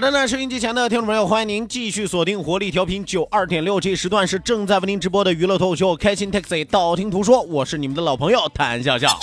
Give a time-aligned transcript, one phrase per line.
[0.00, 9.14] 好的呢，收音机前的听众朋友，欢迎您继续锁定活力调频九二点六，这时段是正在为您直播的娱乐脱口秀《开心 Taxi》，道听途说，我是你们的老朋友谭笑笑。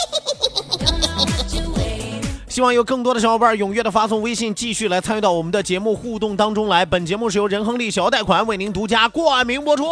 [2.48, 6.86] 希望有更多的小伙伴踊跃的发送微信，继续来参与到我们的节目互动当中来。
[6.86, 9.86] 本节目是由仁亨利小额贷款为您独家冠名播出。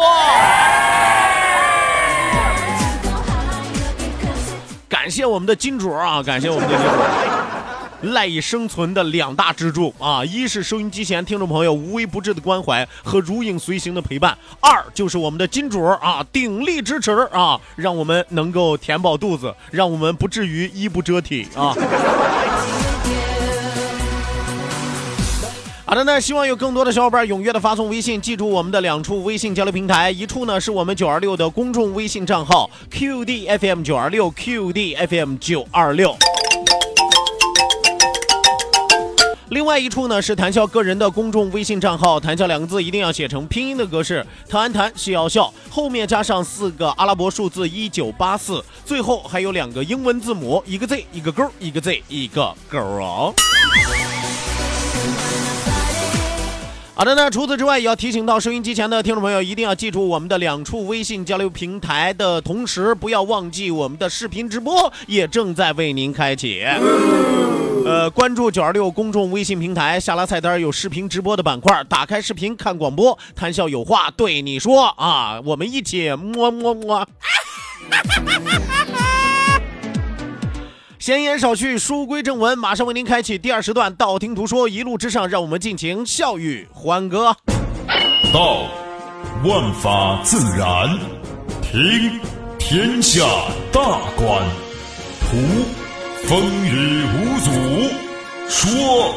[4.88, 7.35] 感谢我们的金主啊，感谢我们的金主。
[8.12, 21.74] 赖以生存的两大支柱啊，一是收音机前听众朋友无微不至的关怀和如影随形的陪伴，二就是我们的金主啊鼎力支持啊，让我们能够填饱肚子，让我们不至于衣不遮体啊。
[25.88, 36.16] 好的那，希望有更多的小伙伴踊跃的发送微信，记住我们的两处微信交流平台，一处呢是我们九二六的公众微信账号 QDFM 九二六 QDFM 九二六。
[39.50, 53.32] 另外一处呢是谭笑个人的公众微信账号，谭笑两个字一定要写成拼音的格式，谈谈笑笑，后面加上四个阿拉伯数字一九八四，最后还有两个英文字母，一个 Z 一个勾，一个 Z 一个勾哦。
[56.98, 66.64] 好的那，除此之外，也要提醒到收音机前的听众朋友，一定要记住我们的两处微信交流平台的同时，不要忘记我们的视频直播也正在为您开启。
[67.84, 77.06] 呃，关注九二六公众微信平台，下拉菜单有视频直播的板块，打开视频看广播，谈笑有话对你说啊，我们一起么么么。
[81.06, 83.94] 闲言少叙，书归正文，马上为您开启第二时段。
[83.94, 87.32] 道听途说，一路之上，让我们尽情笑语欢歌。
[88.32, 88.64] 道，
[89.44, 90.98] 万法自然；
[91.62, 92.20] 听，
[92.58, 93.22] 天下
[93.70, 93.80] 大
[94.16, 94.42] 观；
[95.20, 95.36] 图，
[96.24, 97.52] 风雨无阻；
[98.48, 99.14] 说，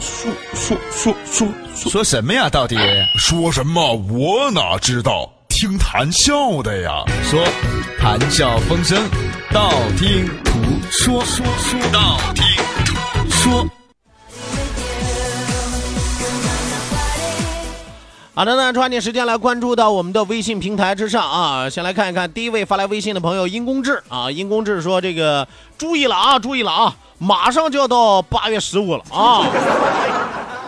[0.00, 1.48] 说说说说
[1.90, 2.48] 说什么呀？
[2.48, 2.78] 到底
[3.18, 3.94] 说什么？
[4.08, 5.30] 我哪知道？
[5.50, 7.04] 听谈笑的呀。
[7.24, 7.44] 说，
[7.98, 8.98] 谈笑风生，
[9.56, 10.52] 道听途
[10.90, 12.44] 说，说说道听
[12.84, 13.66] 途说。
[18.34, 21.70] 好的呢，抓紧时间来关注到我们的微信平台之上啊！
[21.70, 29.46] 先来看一看第一位发来微信的朋友殷公志啊，殷公志说：“这个注意了啊，注意了啊，马上就要到八月十五了啊！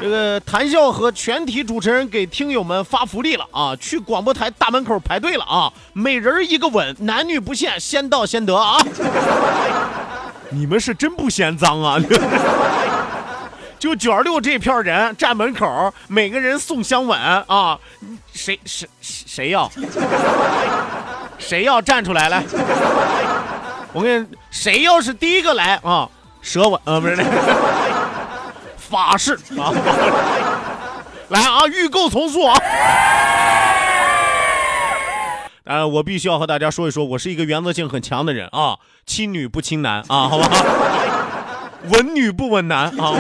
[0.01, 8.79] 这个谈笑和全体主持人给听友们发福利了啊，去广播台大门口排队了啊，每人一个吻，男女不限，先到先得啊！
[10.51, 11.99] 你们是真不嫌脏啊！”
[13.79, 17.79] 就九二六这票人站门口，每个人送香吻啊！
[18.33, 19.71] 谁谁谁要？
[21.39, 22.43] 谁要站出来来？
[23.93, 26.09] 我跟你，谁要是第一个来啊？
[26.41, 27.17] 舌吻啊，不是
[28.89, 29.73] 法式啊！
[31.29, 32.57] 来啊，预购从速啊！
[35.65, 40.49] 呃，我必须要和大家说一说，我是一个原则性很强的人啊，亲女不亲男啊，好吧？
[41.93, 43.13] 稳女不稳男啊，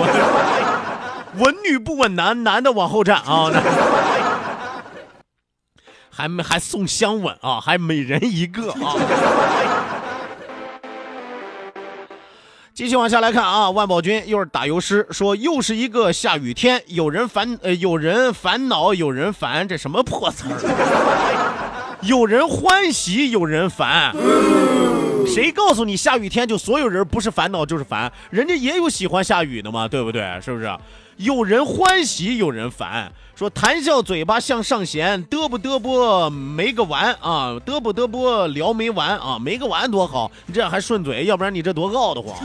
[1.36, 3.50] 稳女不稳男，男的往后站啊，
[6.10, 8.96] 还没还送香吻啊，还每人一个啊。
[12.78, 21.98] 继续往下来看啊，万宝君又是打油诗，说又是一个下雨天，有人烦呃，有人烦恼，有人烦，这什么破词儿？
[22.02, 24.14] 有人欢喜，有人烦。
[25.26, 28.10] 谁告诉你下雨天就所有人不是烦恼就是烦？
[28.30, 30.40] 人家也有喜欢下雨的嘛，对不对？
[30.42, 30.70] 是不是？
[31.16, 33.12] 有人欢喜，有人烦。
[33.34, 42.36] 说谈笑嘴巴向上弦，嘚啵嘚啵没个完啊，嘚啵嘚啵聊没完啊，没个完多好，你这样还顺嘴，要不然你这多傲得慌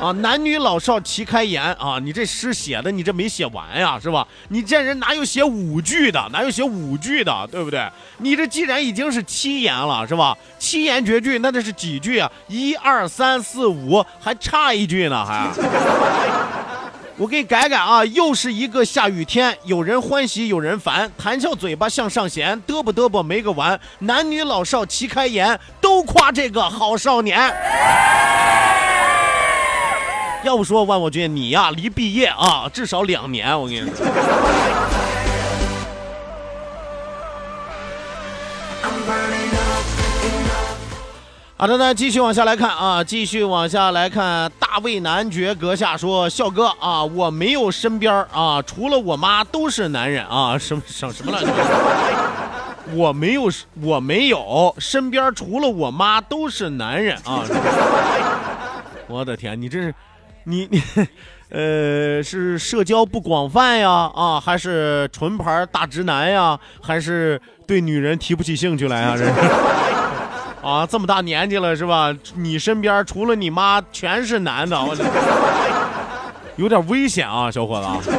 [0.00, 0.10] 啊！
[0.12, 4.26] 男女老少齐开颜啊，你这诗写的你这没写完呀，是吧？
[4.48, 6.26] 你这人哪有写五句的？
[6.32, 7.46] 哪有写五句的？
[7.52, 7.86] 对不对？
[8.16, 10.34] 你这既然已经是七言了，是吧？
[10.58, 12.32] 七言绝句，那这是几句啊？
[12.48, 15.50] 一二三四五，还差一句呢，还。
[17.18, 27.52] 我给你改改啊，又是一个下雨天，有人欢喜有人烦，谈笑嘴巴向上弦，嘚啵嘚啵没个完，男女老少齐开颜，都夸这个好少年。
[30.42, 33.90] 要不说万我君你呀，离毕业啊至少两年，我跟你说。
[41.56, 44.50] 好的，那继续往下来看啊，继续往下来看。
[44.58, 51.70] 大卫男爵阁下说：“笑哥啊，我没有身边啊，除了我妈都是男人啊，什么什什么乱七八糟？
[52.94, 53.50] 我没有，
[53.82, 57.44] 我没有身边除了我妈都是男人啊！
[59.06, 59.94] 我的天，你这是，
[60.44, 60.82] 你你，
[61.50, 64.10] 呃，是社交不广泛呀？
[64.14, 66.58] 啊，还是纯牌大直男呀？
[66.80, 69.16] 还是对女人提不起兴趣来啊？
[69.16, 69.32] 这是？”
[70.62, 72.14] 啊，这么大年纪了是吧？
[72.34, 74.94] 你身边除了你妈全是男的，我
[76.56, 78.10] 有点危险啊，小伙子。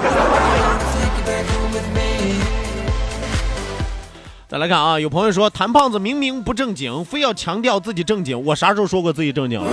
[4.47, 8.43] 再来看啊，有朋友说谭胖子明明不正经，非要强调自己正经。
[8.45, 9.71] 我啥时候说过自己正经了？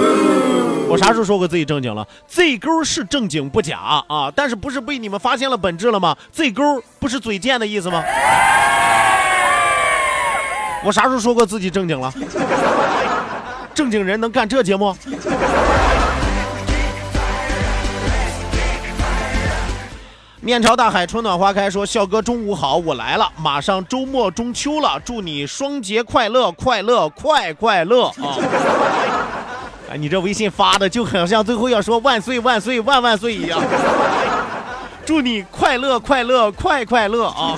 [0.88, 8.02] 我啥时候说过自己正经了？Z 勾是正经不假啊，但是不是被你们发现了本质了吗？Z 勾不是嘴贱的意思吗？
[10.82, 12.12] 我啥时候说过自己正经了？
[13.74, 14.96] 正经人能干这节目？
[20.40, 21.68] 面朝大海，春暖花开。
[21.68, 23.30] 说笑哥中午好，我来了。
[23.36, 28.38] 马上周末中秋了，祝你双节快乐，快乐快快乐啊！
[29.90, 33.58] 哎，你这微信发的就很像最后要说万岁万岁万万岁一样。
[35.06, 37.56] 祝你快乐快乐快快乐啊！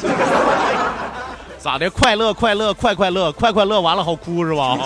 [1.58, 1.90] 咋的？
[1.90, 4.78] 快乐快乐快快乐快快乐完了好哭是吧？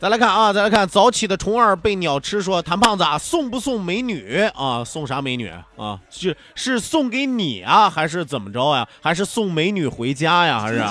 [0.00, 4.84] 再来看啊，再来看早起的虫儿被鸟吃，说谭胖子啊，送不送美女啊？
[4.84, 5.98] 送啥美女啊？
[6.08, 8.86] 是是送给你啊，还是怎么着呀？
[9.02, 10.60] 还是送美女回家呀？
[10.60, 10.80] 还是？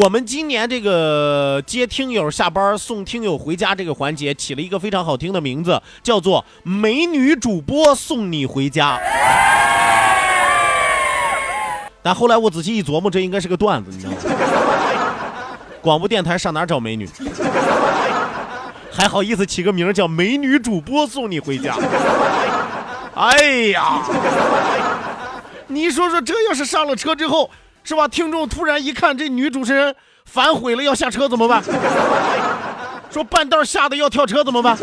[0.00, 9.00] 我们今年这个接听友下班送听友回家这个环节起了一个非常好听的名字，叫做“美女主播送你回家”。
[12.04, 14.18] 但后来我仔细一琢磨，这应该是个段子，你知道吗？
[15.82, 17.06] 广播电台上哪找美女？
[18.90, 21.74] 还好意思起个名叫“美女主播送你回家”？
[23.14, 23.36] 哎
[23.74, 24.00] 呀，
[25.66, 27.50] 你说说，这要是上了车之后。
[27.84, 28.06] 是吧？
[28.06, 29.92] 听众突然一看，这女主持人
[30.24, 31.60] 反悔了，要下车怎么办？
[33.10, 34.78] 说半道吓得要跳车怎么办？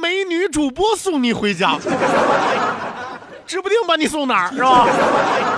[0.00, 1.76] 美女主播送你回家，
[3.44, 4.86] 指不定把你送哪儿是吧？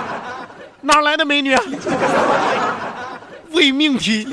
[0.81, 1.55] 哪来的美女？
[3.61, 4.27] 伪命题。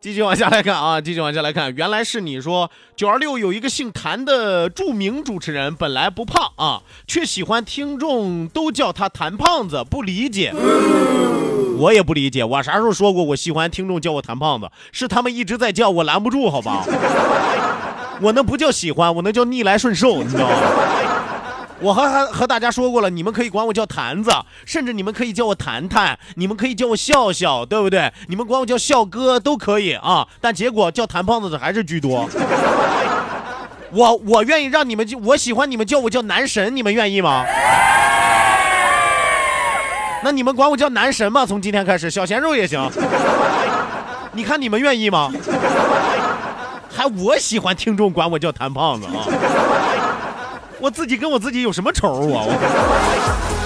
[0.00, 10.54] 继续往下来看啊，继续往下来看，原来是你说九二六有一个姓谭的著名主持人，本来不胖啊，却喜欢听众都叫他谭胖子，不理解。
[11.78, 14.70] 我也不理解，我啥时候说过我喜欢听众叫我谭胖子？
[14.92, 16.84] 是他们一直在叫我拦不住，好吧？
[18.20, 20.56] 我那不叫喜欢，我那叫逆来顺受，你知道吗？
[21.80, 24.32] 我和和和大家说过了，你们可以管我叫坛子，
[24.66, 28.12] 甚至你们可以叫我谈谈，你们可以叫我笑笑，对不对？
[28.26, 30.26] 你们管我叫笑哥都可以啊。
[30.40, 32.28] 但结果叫谭胖子的还是居多。
[33.92, 37.44] 我我愿意让你们我喜欢你们叫我叫男神，你们愿意吗？
[40.24, 41.46] 那你们管我叫男神吗？
[41.46, 42.90] 从今天开始，小鲜肉也行。
[44.32, 45.30] 你看你们愿意吗？
[46.90, 49.24] 还我喜欢听众管我叫谭胖子啊。
[50.80, 52.44] 我自己跟我自己有什么仇啊？
[52.46, 53.58] 我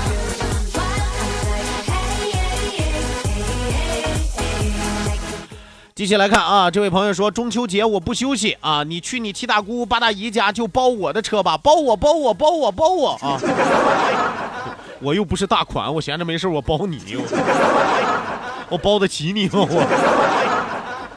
[5.95, 13.39] 继续来看啊，这位朋友说中秋节我不休息啊，你去你七大姑八大姨家就包我的车吧，包我包我包我包我啊！
[15.01, 16.99] 我又不是大款，我闲着没事我包你，
[18.69, 19.67] 我包得起你吗？
[19.69, 20.52] 我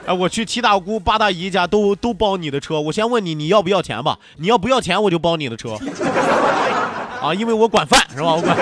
[0.05, 4.19] 哎，我去七大姑八大姨家都都包你的车，我先问你你要不要钱吧？
[4.37, 5.77] 你要不要钱我就包你的车。
[7.21, 8.35] 啊，因为我管饭是吧？
[8.35, 8.55] 我管。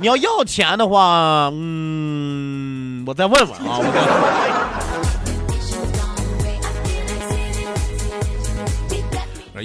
[0.00, 4.28] 你要要钱的话，嗯，我再问问啊，我再。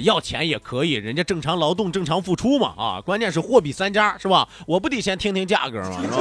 [0.02, 3.00] 要钱也可以，人家正常劳动、正常付出嘛啊！
[3.00, 4.48] 关键是货比三家是吧？
[4.66, 6.16] 我不得先听听价格嘛是吧？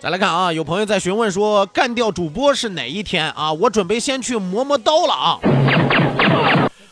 [0.00, 3.52] 再来看啊，有朋友在询问说干掉主播是哪一天啊？
[3.52, 5.40] 我准备先去磨磨刀了啊！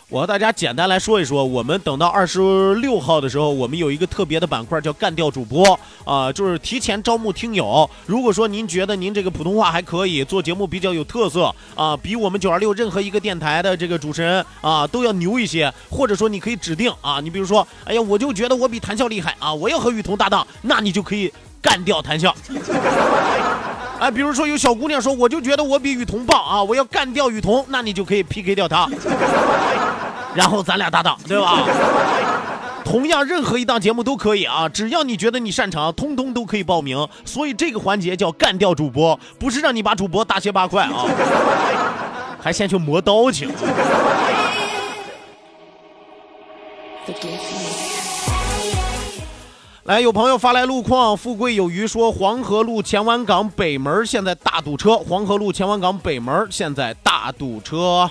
[0.09, 7.89] 我和大家简单来说一说，我们等到二十六号的时候，我们有一个特别的板块叫干掉主播啊，就是提前招募听友。
[8.07, 21.33] 如果说您觉得您这个普通话还可以，做节目比较有特色啊，比我们九二六任何一个电台的这个主持人啊都要牛一些，或者说你可以指定啊，你比如说，哎呀，我就觉得我比谭笑厉害啊，我要和雨桐搭档，那你就可以
[21.63, 22.35] 干掉谭笑。
[23.99, 28.87] 哎，比如说有小姑娘说，我就觉得我比雨桐棒啊，我要干掉雨桐，那你就可以 PK 掉她，
[30.35, 31.65] 然后咱俩搭档，对吧？
[32.85, 37.09] 同样，任何一档节目都可以啊，只要你觉得你擅长，通通都可以报名。
[37.25, 41.07] 所以这个环节叫干掉主播，不是让你把主播大卸八块啊，
[42.39, 43.49] 还先去磨刀去。
[49.87, 58.11] 来，有朋友发来路况，富贵有余说黄河路前湾港北门现在大堵车，黄河路前湾港北门现在大堵车。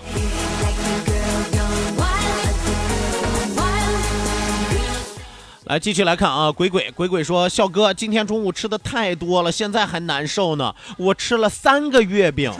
[5.65, 12.53] 来，继续来看啊，鬼鬼鬼鬼说，笑哥今天中午吃的太多了，现在还难受呢，我吃了三个月饼，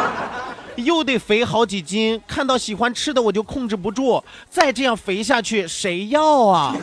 [0.76, 6.76] 又得肥好几斤，看到喜欢吃的我就控制不住，再这样肥下去谁要啊？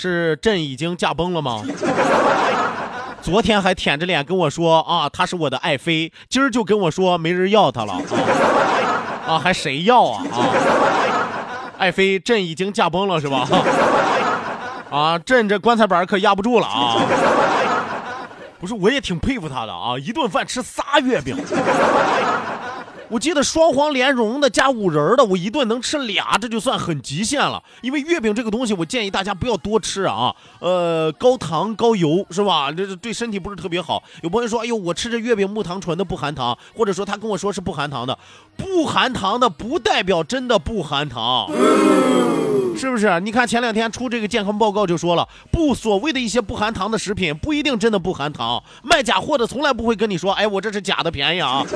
[0.00, 1.62] 是朕已经驾崩了吗？
[3.20, 8.00] 昨天还舔着脸跟我说啊，她是我的爱妃，今儿就跟我说没人要她了啊，
[9.34, 10.40] 啊还谁要啊啊？
[11.76, 13.46] 爱妃，朕已经驾崩了是吧？
[14.90, 16.96] 啊，朕这棺材板可压不住了啊！
[18.58, 21.36] 不是，我也挺佩服她的啊，一顿饭吃仨月饼。
[23.10, 27.60] 我记得双黄莲蓉的加五仁的，我一顿能吃俩，这就算很极限了。
[27.82, 32.70] 因为月饼这个东西，我建议大家不要多吃啊，呃，高糖高油是吧？
[32.70, 34.00] 这是对身体不是特别好。
[34.22, 38.16] 有朋友说，哎呦，我吃这月饼木糖醇的不含糖，或者说他跟我说是不含糖的，
[38.56, 41.50] 不含糖的不代表真的不含糖，
[42.76, 43.18] 是不是？
[43.20, 51.66] 你看前两天出这个健康报告就说了，不所谓的一些不含糖的食品不一定真的不含糖，卖假货的从来不会跟你说，哎，我这是假的便宜啊。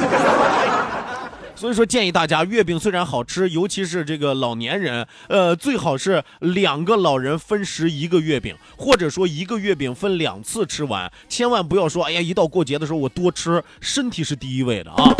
[1.57, 15.15] 所以说，建议大家，月饼虽然好吃，尤其是这个老年人，呃，最好是两个老人分食一个月饼，或者说一个月饼分两次吃完，千万不要说，哎呀，一到过节的时候我多吃，身体是第一位的啊。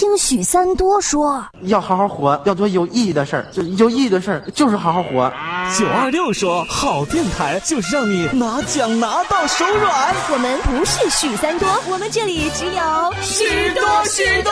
[0.00, 5.30] 听许三多说，要好好活，要做有意义的事儿，就有意义的事儿就是好好活。
[5.78, 10.14] 九二六说，好电台就是让你拿奖拿到手软。
[10.32, 14.50] 我们不是许三多，我们这里只有许多许多。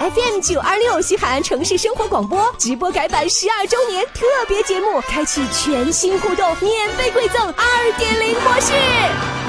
[0.00, 9.41] FM 九二六西海岸城市生活广播直播改版十二周年特别节目，开启全新互动，免费馈赠二点零模式。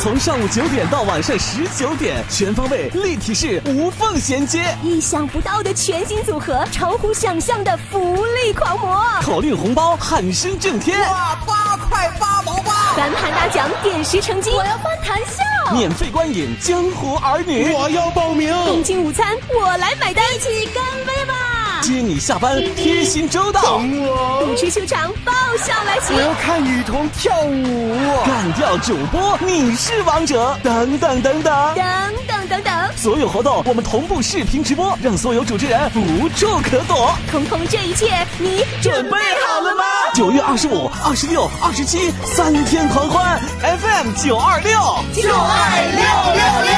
[0.00, 12.94] 从上午九点到晚上十九点，全方位立体式无缝衔接，意想不到的全新组合，超乎想象的福利狂魔，口令红包喊声震天，哇，八块八毛八！
[12.94, 21.34] 翻盘大奖点石成金，我要翻谈笑，免费观影江湖儿女，我要报名，共进午餐我来买单，一起干杯吧！
[21.80, 31.74] 接你下班贴心周到，等我，舞池秀场爆笑来袭，我要看雨桐跳舞，干掉主播你是王者，等等等等。
[31.74, 31.84] 等
[32.26, 37.14] 等等等，所有活动我们同步视频直播，让所有主持人无处可躲。
[37.30, 39.16] 通通这一切你准备
[39.46, 39.84] 好了吗？
[40.14, 44.72] 九月二十五、二十六、二十七三天狂欢，FM 九二六。
[45.14, 46.02] 九二六
[46.34, 46.72] 六六，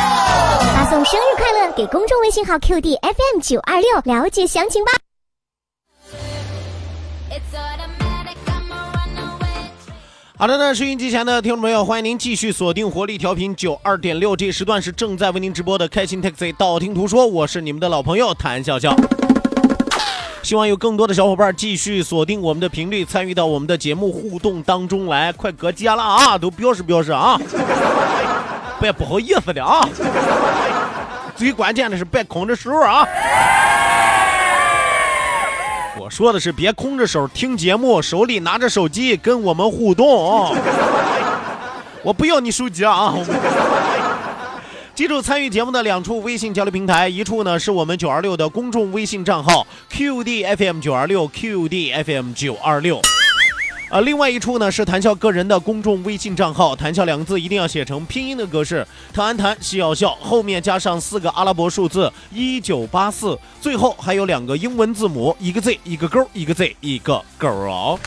[0.60, 0.60] 发
[0.91, 4.91] 送生日快乐给公众微信号 QD FM 九二六，了解详情吧。
[10.37, 18.93] 好的呢，收音机前的听众朋友，欢迎您继续锁定活力调频九二点六，这时段是正在为您直播的开心 Taxi，道听途说，我是你们的老朋友谭笑笑。
[20.43, 27.41] 希望有更多的小伙伴继续锁定我们的频率，参与到我们的节目互动当中来，快搁接了啊，都表示表示啊，
[28.81, 29.89] 别不好意思的啊，
[31.41, 33.09] 最关键的是别空着手啊。
[35.99, 40.55] 我说的是别空着手听节目，手里拿着手机跟我们互动！
[42.03, 43.15] 我不要你手机啊！
[44.95, 53.01] 记住参与节目的两处微信交流平台，一处呢是我们九二六的公众微信账号 QDFM 九二六 QDFM 九二六，
[53.91, 67.99] 啊，另外一处呢是谈笑个人的公众微信账号，谈笑两个字一定要写成拼音的格式，谈安谈笑笑，后面加上四个阿拉伯数字一九八四，最后还有两个英文字母，一个 Z 一个勾，一个 Z 一个勾哦。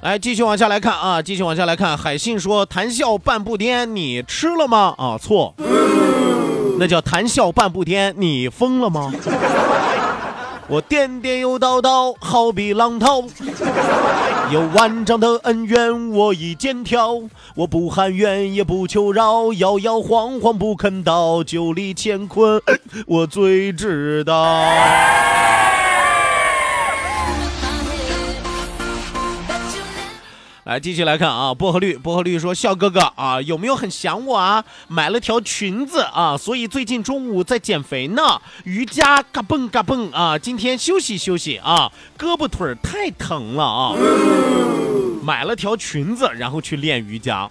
[0.00, 1.98] 来，继续往下来看啊，继续往下来看。
[1.98, 5.54] 海信说：“谈笑半步颠，你吃了吗？”啊，错，
[6.78, 9.12] 那叫谈笑半步颠，你疯了吗？
[10.66, 13.22] 我颠颠又倒倒，好比浪涛，
[14.50, 17.20] 有万丈的恩怨我已肩挑。
[17.54, 22.60] 我不喊冤也不求饶，摇摇晃晃不肯倒，九里乾坤
[23.06, 24.34] 我最知道。
[30.64, 34.64] 来，继续来看啊，薄荷绿，薄荷绿说：“笑哥哥啊，有没有很想我啊？
[34.88, 43.92] 买了条裙子啊，所以最近中午在减肥呢，瑜伽嘎嘣嘎嘣啊，今天休息休息啊，胳膊腿太疼了啊。
[45.22, 47.46] 买了条裙子，然后去练瑜伽，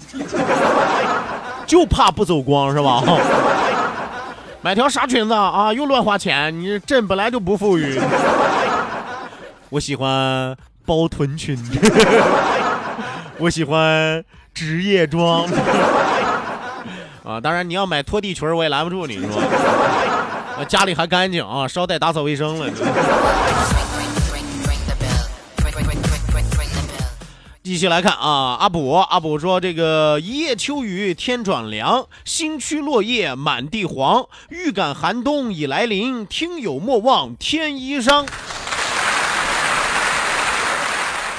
[1.67, 3.03] 就怕不走光是吧？
[4.63, 5.71] 买条啥裙子啊？
[5.71, 8.01] 又乱花钱，你朕本来就不富裕。
[9.69, 11.55] 我喜欢包臀裙。
[13.43, 14.23] ”我喜欢
[14.53, 15.45] 职业装
[17.25, 20.63] 啊，当然你要买拖地裙我也拦不住你，是吧？
[20.65, 22.69] 家里还干净啊，捎带打扫卫生了。
[27.61, 38.25] 继续来看啊，阿卜阿卜说：“这个一夜秋雨天转凉，新区落叶满地黄，预感寒冬已来临，听友莫忘添衣裳。”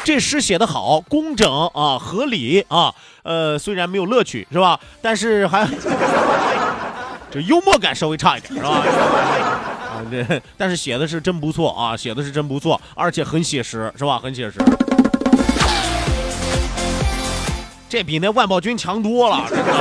[0.05, 2.93] 这诗写得好，工整啊，合理啊，
[3.23, 4.79] 呃，虽然没有乐趣是吧？
[5.01, 5.67] 但是还
[7.33, 8.69] 这幽默感稍微差一点是吧？
[8.69, 14.19] 啊，这但是写的是真不错啊，写的是真不错，而且很写实是吧？
[14.23, 14.59] 很写实，
[17.89, 19.73] 这比那万宝军强多了，真的。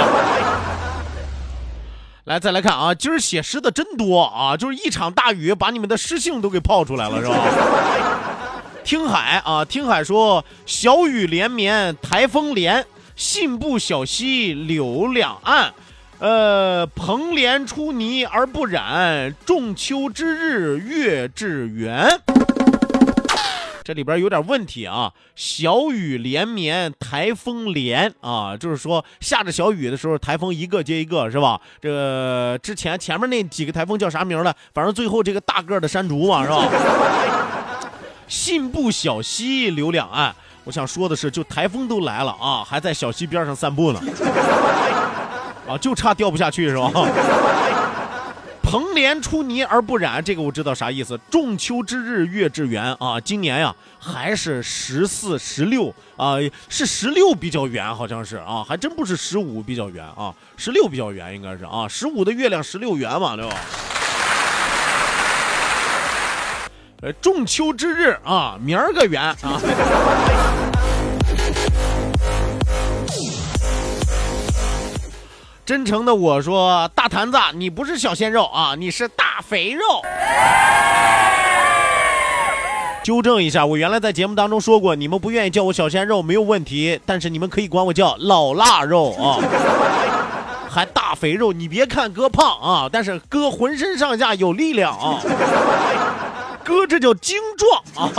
[2.23, 7.35] 来，再来看啊，今儿写诗的真多啊，就是一场大雨把你们的诗性都给泡出来了是吧？
[8.83, 15.73] 听海啊，听海说小雨连绵，台风连，信步小溪柳两岸，
[16.19, 22.19] 呃，蓬莲出泥而不染，仲秋之日月至圆。
[23.85, 31.59] 这里边有点问题啊，小雨连绵，台风连啊，就是说下着小雨的时候，台风一个接一个，是吧？
[31.81, 34.53] 这之前前面那几个台风叫啥名了？
[34.73, 36.69] 反正最后这个大个的山竹嘛，是吧？
[38.27, 40.33] 信步小溪流两岸，
[40.63, 44.01] 我想说的是，就台风都来了啊，还在小溪边上散步呢，
[45.67, 46.91] 啊，就差掉不下去是吧？
[48.63, 51.19] 蓬莲出泥而不染，这个我知道啥意思。
[51.29, 56.37] 仲秋之日月至圆啊，今年呀还是十四、十六啊，
[56.69, 63.55] 是十六比较圆，好像是啊，还真不是十五比较圆啊，十六比较圆应该是啊，十五的月亮十六圆嘛，对吧？
[67.03, 69.35] 呃，中秋之日啊，明儿个圆啊！
[75.65, 79.83] 真诚的我说，大坛子，你不是小鲜肉啊，你是大肥肉。
[83.03, 89.43] 纠正一下，我原来在节目当中说过，你们不愿意叫我小鲜肉没有问题，但是你们可以管我叫老腊肉啊，
[90.69, 91.51] 还大肥肉。
[91.51, 95.19] 你别看哥胖啊，但是哥浑身上下有力量啊。
[96.63, 98.09] 哥，这叫精壮啊！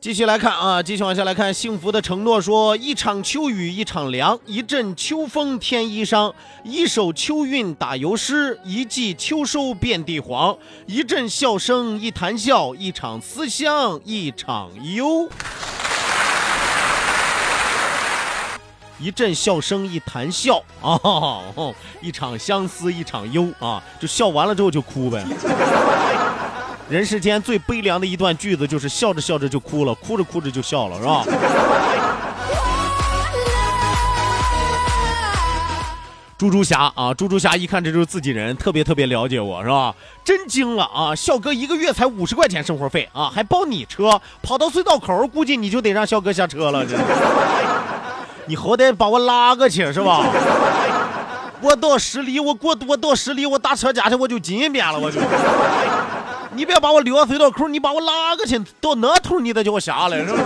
[0.00, 1.54] 继续来看啊，继续往下来看。
[1.54, 10.58] 幸福的承诺说：一场秋雨一场凉，一阵秋风添衣裳，一首秋韵打油诗，一季秋收遍地黄。
[10.86, 15.28] 一阵笑声一谈笑，一场思乡一场忧。
[19.02, 20.96] 一阵笑声一谈笑 啊，
[22.00, 25.24] 一场相思一场忧啊，就笑完了之后就哭呗。
[26.88, 31.24] 人世间最悲凉的一段句子就是笑着笑着就哭了，哭着哭着就笑了，是吧？
[36.38, 39.94] 猪猪侠啊，猪猪侠一看这就是自己人，特别特别了解我是吧？
[40.24, 41.14] 真惊了啊！
[41.14, 46.84] 笑哥一个月才五十块钱生活费啊，还包你车，跑到隧道口，估计你就得让笑哥下车了。
[46.84, 46.96] 这，
[48.46, 50.26] 你好歹把我拉过去是吧？
[51.60, 55.20] 我到十里，我过我到十里，我打车价去我就近边了，我就。
[56.54, 60.38] 你别把我留到隧道口，你把我拉过去，到那头你再叫我下来是吧？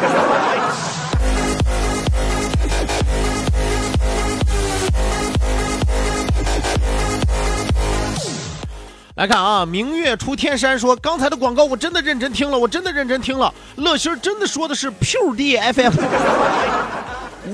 [9.17, 13.53] 来看啊，明月出天山说，刚才的广告我真的认真听了，我真的认真听了。
[13.77, 15.93] 乐心真的说的是 Q D F M，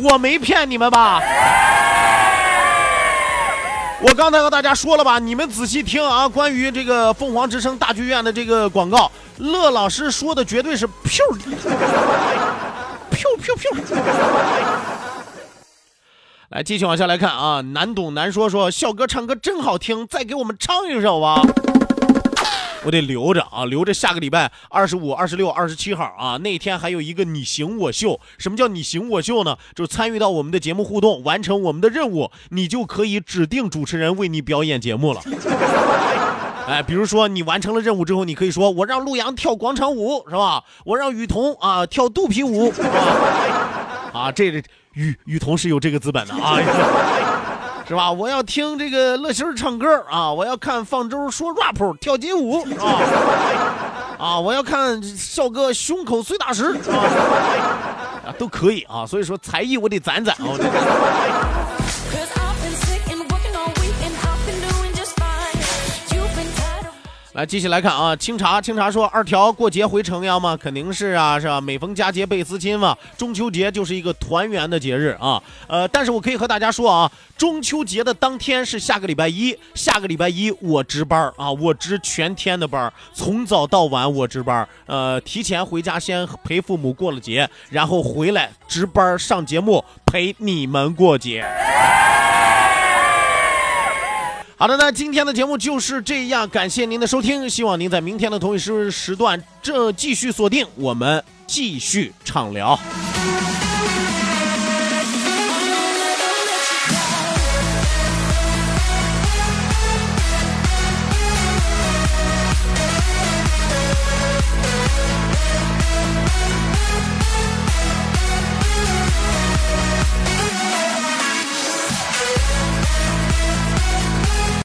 [0.01, 1.21] 我没骗你们吧？
[4.05, 11.57] 我刚才和大家说了吧，你们仔细听啊，关于这个凤凰之声大剧院的这个广告，乐老师说的绝对是 Q D，Q
[13.41, 13.97] Q Q。
[16.49, 21.41] 来，继续往下来看啊，难懂难说说，笑哥唱歌真好听，再给我们唱一首吧。
[22.85, 28.19] 我得留着啊，留着下个礼拜二十五、二十六、二十七号啊，那天还有一个你行我秀。
[28.39, 29.57] 什么叫你行我秀呢？
[29.75, 35.21] 就是参与到我们的节目互动，完成我们的任务，你就可以指定主持人为你表演节目了。
[36.67, 40.65] 哎，比如说你完成了任务之后，你可以说我让陆阳跳广场舞，是吧？
[40.85, 42.73] 我让雨桐啊跳肚皮舞，
[44.13, 44.47] 啊，啊这
[44.95, 46.59] 雨雨桐是有这个资本的啊。
[47.93, 48.11] 是吧？
[48.11, 50.33] 我要听这个乐心唱歌啊！
[50.33, 54.17] 我要看放舟说 rap 跳街舞啊！
[54.19, 54.41] 啊！
[54.41, 56.97] 我要看笑哥胸口碎大石啊！
[58.25, 59.05] 啊，都可以啊！
[59.05, 60.57] 所以说才艺我得攒攒啊！
[67.33, 68.15] 来，继续来看啊！
[68.15, 70.55] 清茶，清茶说二条过节回城阳吗？
[70.55, 71.59] 肯定是啊，是吧？
[71.59, 72.95] 每逢佳节倍思亲嘛。
[73.17, 75.43] 中秋节就是一个团圆的节日啊。
[75.67, 84.69] 呃，但是我可以和大家说啊，中秋节的当天是下个礼拜一，下个礼拜一我值班啊，我值全天的班，从早到晚我值班。
[84.85, 91.43] 呃，提前回家先陪父母过了节，然后回来值班上节目陪你们过节。
[94.63, 102.79] 好的，那今天的节目就是这样，感谢您的收听，希望您在明天的同一时时段这继续锁定，我们继续畅聊。